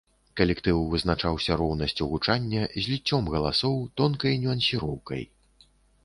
Калектыў 0.39 0.77
вызначаўся 0.91 1.57
роўнасцю 1.61 2.07
гучання, 2.13 2.61
зліццём 2.85 3.29
галасоў, 3.33 3.75
тонкай 4.01 4.33
нюансіроўкай. 4.47 5.23